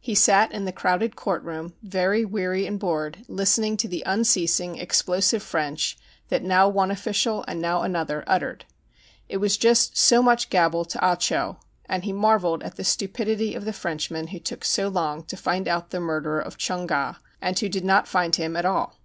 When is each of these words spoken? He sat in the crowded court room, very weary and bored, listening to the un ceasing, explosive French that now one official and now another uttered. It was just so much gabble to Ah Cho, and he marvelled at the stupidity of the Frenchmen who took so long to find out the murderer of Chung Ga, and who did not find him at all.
He 0.00 0.14
sat 0.14 0.52
in 0.52 0.64
the 0.64 0.72
crowded 0.72 1.16
court 1.16 1.42
room, 1.42 1.74
very 1.82 2.24
weary 2.24 2.64
and 2.66 2.80
bored, 2.80 3.26
listening 3.28 3.76
to 3.76 3.88
the 3.88 4.06
un 4.06 4.24
ceasing, 4.24 4.78
explosive 4.78 5.42
French 5.42 5.98
that 6.30 6.42
now 6.42 6.66
one 6.66 6.90
official 6.90 7.44
and 7.46 7.60
now 7.60 7.82
another 7.82 8.24
uttered. 8.26 8.64
It 9.28 9.36
was 9.36 9.58
just 9.58 9.94
so 9.94 10.22
much 10.22 10.48
gabble 10.48 10.86
to 10.86 11.02
Ah 11.04 11.14
Cho, 11.16 11.58
and 11.84 12.04
he 12.04 12.12
marvelled 12.14 12.62
at 12.62 12.76
the 12.76 12.84
stupidity 12.84 13.54
of 13.54 13.66
the 13.66 13.72
Frenchmen 13.74 14.28
who 14.28 14.38
took 14.38 14.64
so 14.64 14.88
long 14.88 15.24
to 15.24 15.36
find 15.36 15.68
out 15.68 15.90
the 15.90 16.00
murderer 16.00 16.40
of 16.40 16.56
Chung 16.56 16.86
Ga, 16.86 17.16
and 17.42 17.58
who 17.58 17.68
did 17.68 17.84
not 17.84 18.08
find 18.08 18.36
him 18.36 18.56
at 18.56 18.64
all. 18.64 18.96